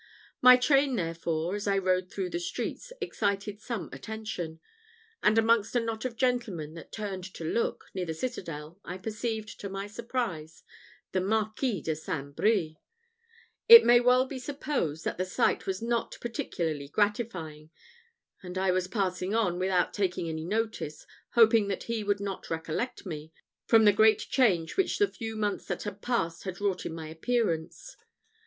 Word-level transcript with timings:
My 0.41 0.57
train, 0.57 0.95
therefore, 0.95 1.53
as 1.53 1.67
I 1.67 1.77
rode 1.77 2.09
through 2.11 2.31
the 2.31 2.39
streets, 2.39 2.91
excited 2.99 3.61
some 3.61 3.87
attention; 3.93 4.59
and 5.21 5.37
amongst 5.37 5.75
a 5.75 5.79
knot 5.79 6.05
of 6.05 6.15
gentlemen 6.15 6.73
that 6.73 6.91
turned 6.91 7.23
to 7.35 7.43
look, 7.43 7.91
near 7.93 8.05
the 8.07 8.15
citadel, 8.15 8.79
I 8.83 8.97
perceived, 8.97 9.59
to 9.59 9.69
my 9.69 9.85
surprise, 9.85 10.63
the 11.11 11.21
Marquis 11.21 11.83
de 11.83 11.95
St. 11.95 12.35
Brie! 12.35 12.77
It 13.69 13.85
may 13.85 13.99
well 13.99 14.25
be 14.25 14.39
supposed 14.39 15.05
that 15.05 15.19
the 15.19 15.23
sight 15.23 15.67
was 15.67 15.83
not 15.83 16.17
particularly 16.19 16.87
gratifying; 16.87 17.69
and 18.41 18.57
I 18.57 18.71
was 18.71 18.87
passing 18.87 19.35
on, 19.35 19.59
without 19.59 19.93
taking 19.93 20.27
any 20.27 20.45
notice, 20.45 21.05
hoping 21.33 21.67
that 21.67 21.83
he 21.83 22.03
would 22.03 22.19
not 22.19 22.49
recollect 22.49 23.05
me, 23.05 23.31
from 23.67 23.85
the 23.85 23.93
great 23.93 24.17
change 24.21 24.77
which 24.77 24.97
the 24.97 25.07
few 25.07 25.35
months 25.35 25.65
that 25.67 25.83
had 25.83 26.01
passed 26.01 26.43
had 26.45 26.59
wrought 26.59 26.87
in 26.87 26.93
my 26.95 27.07
appearance. 27.07 27.97